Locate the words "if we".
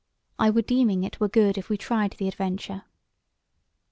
1.59-1.77